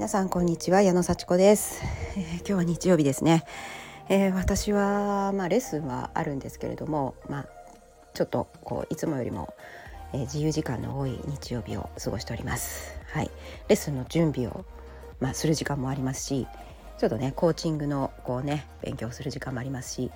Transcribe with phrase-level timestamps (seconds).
[0.00, 1.82] 皆さんこんにちは矢野幸子です、
[2.16, 3.44] えー、今日は日曜日ですね、
[4.08, 7.46] えー、私はまあレッスンはあるんですけれどもまあ
[8.14, 9.52] ちょっとこういつもよりも、
[10.14, 12.98] えー、自由時間の多い日曜日を過ごしております。
[13.12, 13.30] はい。
[13.68, 14.64] レッスンの準備を
[15.20, 16.46] まあする時間もありますし
[16.96, 20.10] ちょっとねコーチングのこうね勉強する時間もありますし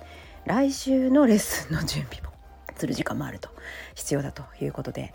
[0.47, 2.35] 来週のレッスンの準備も
[2.75, 3.49] する時間もあると
[3.93, 5.13] 必要だということで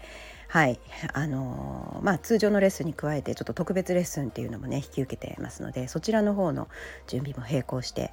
[0.50, 0.80] はい
[1.12, 6.66] あの、まあ、通常のレッスンに加えてちょっと特別レッスンっていうのもね引き受けてますのでそちらの方の
[7.06, 8.12] 準備も並行して、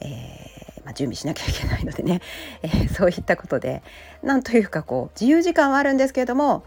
[0.00, 2.20] えー、まあ、準備しなきゃいけないのでね、
[2.60, 3.82] えー、そういったことで
[4.22, 6.62] なんというかこう自由時間はあるんですけれども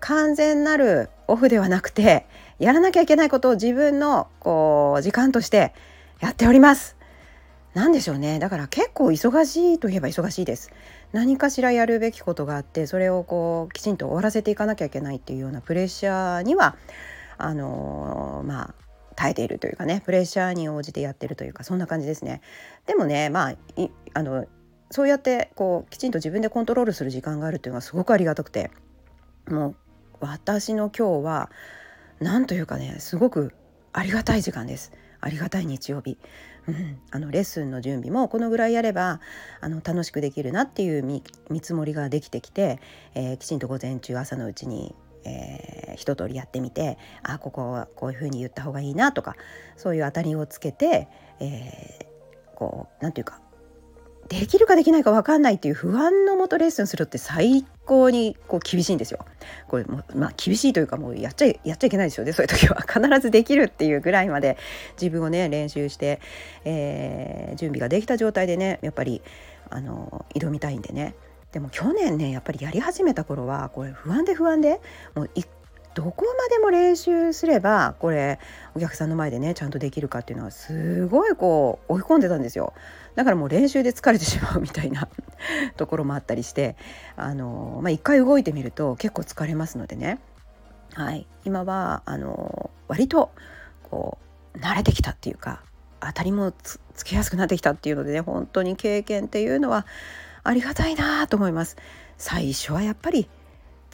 [0.00, 2.26] 完全なるオフではなくて
[2.58, 5.72] やらなきゃいけないことを自分のこう時間として
[6.18, 6.96] やっております。
[7.74, 8.38] 何でしょうね。
[8.38, 10.70] だから結構忙しいといえば忙しいです。
[11.12, 16.76] 何かしらやるべきことがあってそれをこうきちんと終わらせていかなきゃいけないっていうようなプレッシャーには
[17.36, 18.74] あのー、まあ
[19.16, 20.02] 耐えているというかね。
[20.04, 22.40] プレッシャーに応じてやってるというかそんな感じですね。
[22.86, 23.56] でもねまあ
[24.14, 24.46] あの
[24.90, 28.70] そうやってこうきちんと自分でコントロールする時間があるというのはすごくありがたくて。
[29.48, 29.76] もう
[30.20, 31.50] 私の今日は
[32.20, 33.52] 何というかねすごく
[33.92, 34.92] ありがたい時間です。
[35.24, 36.18] ありがたい日曜日。
[36.68, 39.20] うん、あのレッスンの準備もこのぐらいやれば
[39.60, 41.22] あの楽しくできるなっていう見
[41.60, 42.80] 積もりができてきて、
[43.14, 44.94] えー、きちんと午前中朝のうちに、
[45.24, 49.36] えー、一通りやってみてあここはこういうふうに言った方がいいなとか
[49.76, 53.43] そういう当たりをつけて、えー、こうなんて言うか
[54.28, 59.24] できるかできないか分かんないっていう不安のもとレッスンするって最高にこう厳しいんですよ。
[59.68, 64.56] これもまあ厳しいというかもうやっちゃやっちゃいけないですよねそういう時は 必ずできるっていうぐらいまで
[65.00, 66.20] 自分をね練習して、
[66.64, 69.22] えー、準備ができた状態でねやっぱり
[69.70, 71.14] あの挑みたいんでね。
[71.52, 74.80] でも去年ねやっぱりやり始めた頃はこれ不安で不安で
[75.14, 75.46] もう一
[75.94, 78.40] どこまでも練習すればこれ
[78.74, 82.74] お客さんの前でねちゃんとできるかっていうのはすごいこう追い込んでたんですよ。
[83.14, 85.08] だからもう練習で疲れてしまうみたいな
[85.76, 86.76] ところもあったりして
[87.16, 90.18] あのまあ一回動いてみると結構疲れますのでね。
[90.94, 91.26] はい。
[91.44, 93.30] 今はあの割と
[93.88, 94.18] こ
[94.54, 95.62] う慣れてきたっていうか
[96.00, 99.86] 当たりもつつけやすくなってきたっていうのでね本当に経験っていうのは
[100.42, 101.76] ありがたいなと思います。
[102.18, 103.28] 最初はやっぱり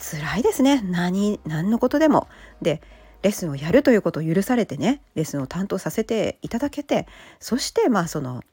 [0.01, 2.27] 辛いですね何何のことでも。
[2.61, 2.81] で
[3.21, 7.07] レッスンをやるということを許されてねレッスンを担当させていただけて
[7.39, 8.43] そしてまあその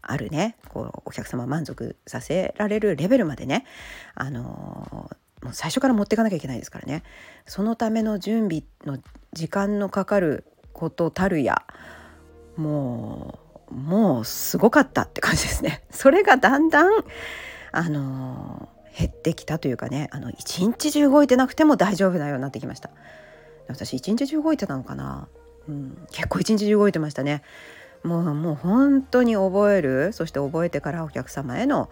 [0.00, 3.66] あるねこうお客様満足させられるレベルまでね
[4.14, 7.02] あのー、もう最初から持っていかなきゃいけないですからね
[7.46, 8.98] そのための準備の
[9.34, 11.62] 時間のかかることたるや
[12.56, 13.38] も
[13.70, 15.82] うもうすごかったって感じですね。
[15.90, 17.04] それがだんだん
[17.72, 22.90] あの減ってきたというかねあの一日中動いてなくても大丈夫なようになってきました。
[23.66, 25.26] 私一日中動いてたのかな、
[25.68, 27.42] うん、結構一日中動いてましたね。
[28.04, 31.88] もうもう本当に覚えるそして覚えてからお客様への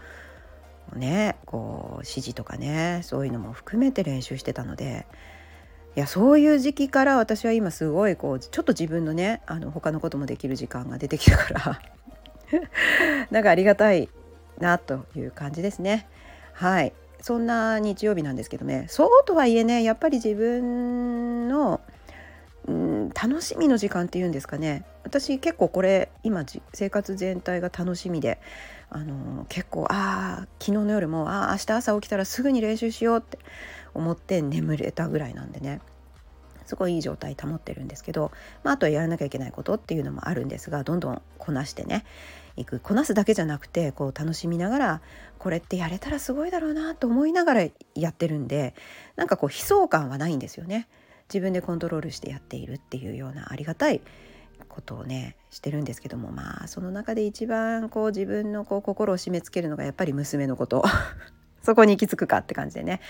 [0.94, 5.06] ねこう指示とかねそういうのも含めて練習してたので
[5.96, 11.80] いやそういう時期から私は今すごいこうちょっと自分のねあの他のこともできる時間が出てきたから
[13.30, 14.10] なんかありがたい
[14.58, 16.06] なという感じですね。
[16.52, 16.92] はい。
[17.20, 18.86] そんな日曜日なんですけどね。
[18.88, 21.80] そうとはいえねやっぱり自分の、
[22.66, 24.84] うん、楽しみの時間っていうんですかね。
[25.04, 28.40] 私結構これ今生活全体が楽しみで
[28.90, 33.38] あの結構ああ昨日の夜もああ明日朝起きたらすぐに練習しようって
[33.94, 35.80] 思って眠れたぐらいなんでね。
[36.66, 42.04] すごいいい状態保ってるんですけど、まあ、あとはやらなきゃいけないことっていうのもあるんですがどんどんこなしてね
[42.56, 45.00] いくこなすだけじゃなくてこう楽しみながら
[45.38, 48.74] これってやれたらすごいだろうなと思いながらやってるんで
[49.16, 50.88] なんかこう悲壮感はないんですよね。
[51.32, 54.02] 自分でコントロールしてやっているっていうようなありがたい
[54.68, 60.84] ことをねしてるんですけどもまあその中で一番こう自分のこう心を締め付けるのがやっぱり娘のこと
[61.62, 63.00] そこに行き着くかって感じでね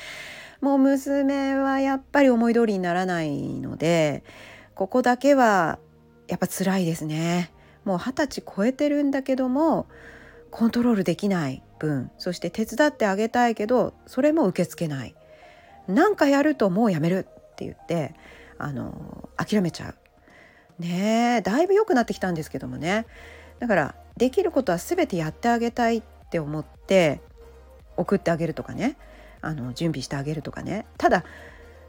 [0.63, 4.23] もう娘はやっぱり思い通りにならないので
[4.77, 5.81] ここだけは
[6.29, 7.53] やっぱ辛いですね。
[7.85, 9.87] もう二十歳超えてるんだけども
[10.53, 15.15] コントロールできない分そして手伝ってあげたいけどそれも受け付けない。
[15.89, 18.15] 何かやるともうやめるって言って
[18.57, 19.95] あの諦めちゃう。
[20.79, 23.07] ねえだいぶ良くなってきたんですけどもね。
[23.59, 27.21] だからできることは全てやってあげたいって思って
[27.97, 28.97] 送ってあげるとかね。
[29.43, 31.25] あの準備してあげるとかねただ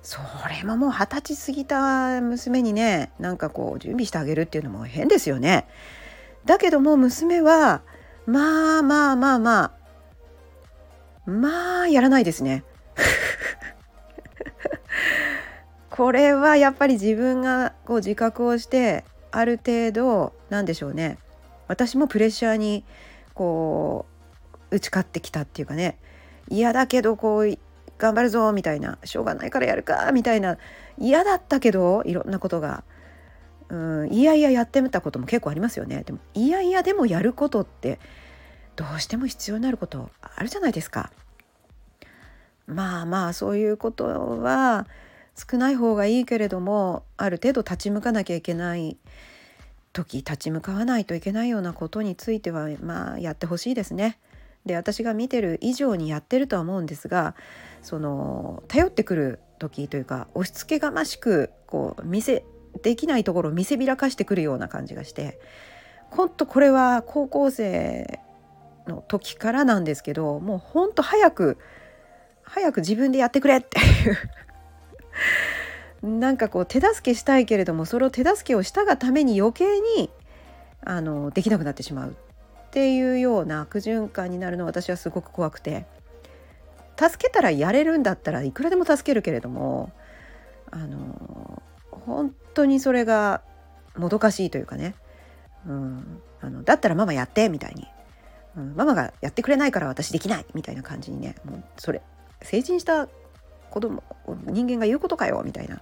[0.01, 0.19] そ
[0.49, 5.65] れももう二十歳過ぎた娘にねなんかこう準備してあげるっていうのも変ですよね。
[6.43, 7.83] だけども娘は
[8.25, 9.71] まあまあまあまあ
[11.25, 12.65] まあやらないですね。
[15.89, 21.17] これはやっぱり自分がこう自覚をしてある程度なんでしょうね
[21.67, 22.83] 私もプレッシャーに
[23.33, 24.05] こ
[24.71, 25.97] う打ち勝ってきたっていうかね
[26.49, 27.57] 嫌だけどこう
[27.97, 30.57] 頑張るぞみたいなしょうがないからやるかみたいな
[30.97, 32.83] 嫌だったけどいろんなことが
[33.69, 33.75] う
[34.07, 37.99] んいやいややってみたことも結構ありますよねでもいやいやでもやることって
[38.75, 41.11] どうしても必要になることあるじゃないですか。
[42.65, 44.05] まあまあそういうこと
[44.41, 44.87] は
[45.35, 48.97] 少ない方がいいけれどもある程度立ち向かなきゃいけない
[49.91, 54.17] 時立ち向かわないといけないようなことについてはまあやってほしいですね。
[54.65, 57.35] で私が見てる以上にやってるとは思うんですが
[57.81, 62.45] その頼ってくる時というか押し付けがましくこう見せ
[62.81, 65.39] できないところを見せびらかしてくるような感じがして
[66.09, 68.19] 本当これは高校生
[68.87, 71.57] の時からなんですけどもうほんと早く
[72.43, 74.17] 早く自分でやってくれっていう。
[76.19, 80.09] なんかこう手助けしたいけれどもそれを手助けをしたがために余計に
[80.83, 82.09] あのできなくなってしまう。
[82.11, 82.13] っ
[82.73, 85.85] ていうような悪循環になるのは私はすごく怖くて。
[86.95, 89.91] 助けたらやれるんだったらいくらでも助けるけれども
[90.71, 93.41] あの本当にそれが
[93.97, 94.95] もどかしいというかね、
[95.67, 97.87] うん、あのだったらママやってみたいに、
[98.57, 102.01] うん、ママがやってくれないから私できないみたいな感じにねもうそれ
[102.41, 103.07] 成人した
[103.69, 104.03] 子供
[104.45, 105.81] 人間が言うことかよみたいな。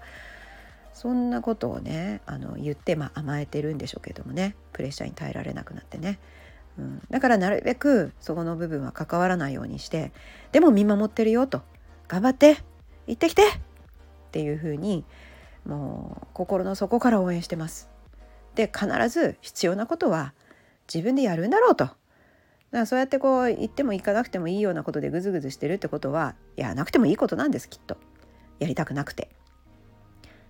[0.94, 4.56] そんなことをねあの言って、まあ、甘えてるんでしょうけどもね。
[4.74, 6.20] プレッシャーに耐えられなくなってね、
[6.78, 10.12] うん、だからなるべくそこの部分は関わらないようにして
[10.52, 11.62] でも見守ってるよと
[12.08, 12.58] 頑張って
[13.08, 13.46] 行ってきてっ
[14.32, 15.04] ていうふうに
[15.66, 17.90] もう心の底から応援してます。
[18.56, 20.34] で必ず必要なことは
[20.94, 21.86] 自分でやるんだろうと。
[21.86, 21.98] だか
[22.72, 27.98] らそうやってこう言っても行かなくてもいいようなことでグズグズしてるってことはやらなくてもいいことなんですきっと。
[28.60, 29.30] やりたくなくて。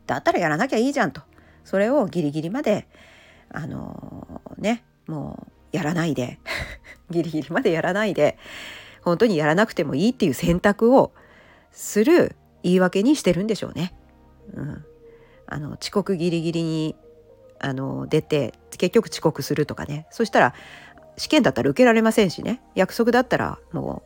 [0.08, 1.22] だったらやらなきゃいいじゃんと。
[1.64, 2.88] それをギリギリまで
[3.50, 6.40] あのー、ねもうやらないで。
[7.10, 8.38] ギリギリまでやらないで。
[9.02, 11.12] 本当にやらなくてもいいっていう選択を
[11.72, 13.96] する言い訳にしてるんでしょうね。
[14.54, 14.86] うん、
[15.48, 16.96] あの遅刻ギリギリに
[17.60, 20.08] あの出て結局遅刻するとかね。
[20.12, 20.54] そしたら
[21.18, 22.62] 試験だったら受けられませんしね。
[22.76, 24.04] 約束だったらも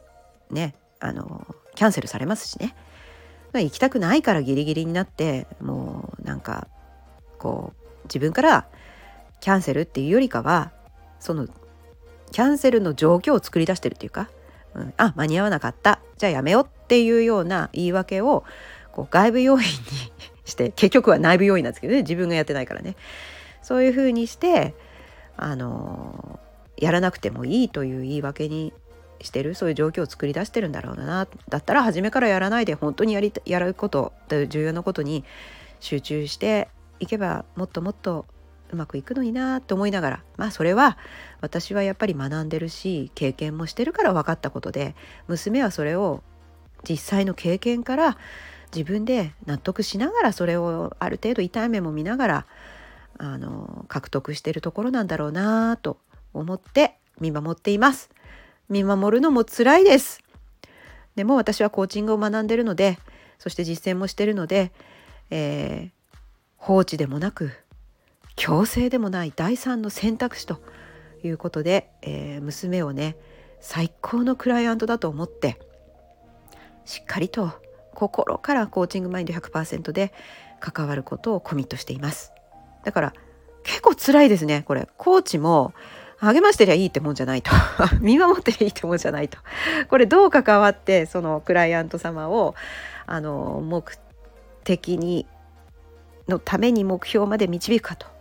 [0.50, 1.46] うねあの
[1.76, 2.76] キャンセルされますしね。
[3.54, 6.68] 行きたくないからギリギリになってもうなんか
[7.38, 8.68] こう自分から
[9.40, 10.72] キャンセルっていうよりかは
[11.26, 11.48] その
[12.32, 14.30] キャンセルの状況を作り出してるっていうか、
[14.76, 16.00] うん、あ間に合わなかった。
[16.18, 18.44] じゃあやめようっていうような言い訳を
[18.92, 19.68] こう外部要因に
[20.46, 22.02] して 結局は内部要因なんですけどね。
[22.02, 22.96] 自分がやってないからね。
[23.64, 24.76] そういうふうにして
[25.36, 26.40] あの
[26.78, 28.72] やらなくてもいいという言い訳に
[29.20, 29.56] してる。
[29.56, 31.28] そういう状況を作り出してるんだろうな。
[31.50, 35.24] だったら初めからやらないで本当にやりやることという重要なことに
[35.80, 36.68] 集中して
[37.00, 38.28] いけばもっともっと
[38.72, 40.98] うまくいくのになと思いながらまあそれは
[41.42, 44.96] 私はやっぱり学んでるし経験もしてるから分かったことで
[45.28, 46.24] 娘はそれを
[46.88, 48.18] 実際の経験から
[48.76, 52.46] 自分で納得しながらそれをある程度痛い目も見ながら
[53.18, 55.98] あの獲得してるところなんだろうなと
[56.34, 58.10] 思って見守っています。
[58.68, 60.22] 見守るのも辛いです。
[61.16, 63.00] でも私はコーチングを学んでるので
[63.40, 64.72] そして実践もしてるので、
[65.30, 66.16] えー、
[66.58, 67.52] 放置でもなく
[68.36, 70.60] 強制でもない第三の選択肢と
[71.24, 73.16] いうことで、えー、娘をね
[73.60, 75.58] 最高のクライアントだと思って
[76.86, 77.52] しっかりと
[77.94, 80.14] 心からコーチングマインド100%で
[80.60, 82.34] 関わることをコミットしています。
[82.84, 83.14] だから
[83.64, 84.88] 結構辛いですねこれ。
[84.98, 85.74] コーチも
[86.18, 87.52] 励ましてりゃいいってもんじゃないと。
[88.00, 89.40] 見守ってりゃいいってもんじゃないと。
[89.90, 92.54] これどう関わってそのクライアント様を
[93.08, 93.98] あの目
[94.64, 95.26] 的に
[96.28, 98.15] のために目標まで導くかと。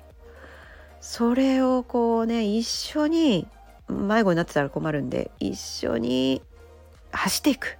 [1.05, 3.47] それをこうね一緒に
[3.91, 6.41] 迷子になってたら困るんで一緒に
[7.13, 7.77] 走っていく。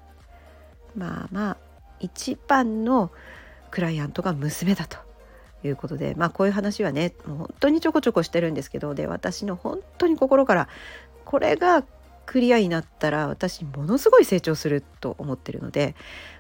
[0.95, 1.57] まあまあ
[2.01, 3.11] 一番の
[3.71, 4.99] クライアントが娘だと。
[5.67, 10.69] いうことでまあこういう話はねもう本当にちょこちょこしてるんですけどで私の本当に心から
[11.25, 11.83] これが
[12.27, 15.95] クリアになったら私ものすごい成長すると思ってるので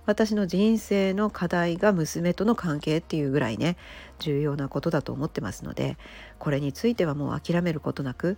[0.06, 3.76] 私の人生の課題が娘との関係っていうぐらいね
[4.18, 5.96] 重要なことだと思ってますので
[6.38, 8.36] これについてはもう諦めることなく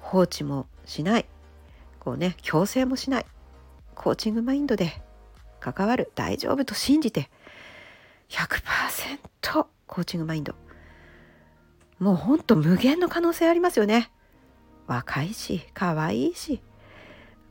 [0.00, 1.26] 放置もしない
[2.00, 3.26] こうね強制もしない
[3.94, 5.02] コーチングマインドで
[5.60, 7.30] 関わる大丈夫と信じて
[8.28, 10.54] 100%コーチングマインド。
[11.98, 14.12] もうほんと無限の可能性ありますよね。
[14.86, 16.62] 若いし可愛いし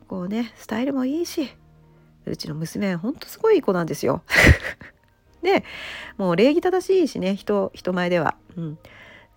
[0.08, 1.50] こうねスタイルもいいし
[2.26, 4.22] うちの娘ほんとすごいいい子なんですよ。
[5.42, 5.64] で
[6.16, 8.78] もう礼儀正しいしね人人前では、うん、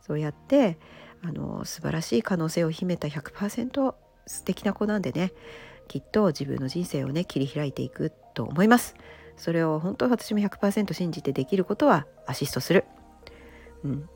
[0.01, 0.77] そうやって
[1.23, 3.93] あの素晴らしい可能性を秘めた100%
[4.25, 5.31] 素敵な子なんでね
[5.87, 8.95] きっと自分の人生をね切り開いていくと思います。
[9.37, 12.85] それを本当私も100%信じてできることはアシストする、
[13.83, 14.09] うん、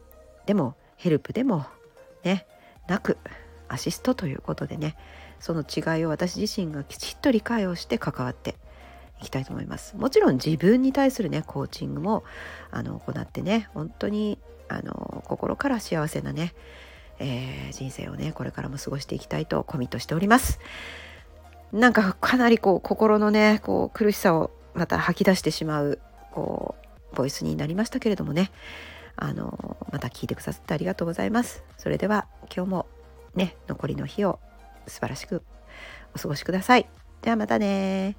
[0.45, 1.65] でもヘルプでも
[2.23, 2.45] ね
[2.87, 3.17] なく
[3.67, 4.95] アシストということでね
[5.39, 8.55] その違いを私自身がきちっと理解をして関わって
[9.21, 9.95] いきたいと思います。
[9.95, 12.23] もちろん自分に対するねコーチングも
[12.71, 16.53] あの行ってね本当にあの心から幸せなね、
[17.19, 20.59] えー、人生をねこれからも過ごしていきたいとコミットしております。
[21.71, 25.99] なんかかなりこう心のねこう苦しさをまた吐き出してしまう
[26.31, 26.75] こ
[27.13, 28.51] うボイスになりましたけれどもね
[29.15, 31.63] あのまた聞いてくださってありがとうございます。
[31.77, 32.87] それでは今日も
[33.35, 34.39] ね残りの日を
[34.87, 35.43] 素晴らしく
[36.15, 36.87] お過ごしください。
[37.21, 38.17] ではまたね